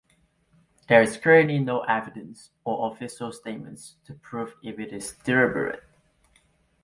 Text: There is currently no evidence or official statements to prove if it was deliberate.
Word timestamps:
There 0.87 1.03
is 1.03 1.15
currently 1.15 1.59
no 1.59 1.81
evidence 1.81 2.49
or 2.63 2.91
official 2.91 3.31
statements 3.31 3.97
to 4.05 4.15
prove 4.15 4.55
if 4.63 4.79
it 4.79 4.91
was 4.91 5.11
deliberate. 5.11 5.83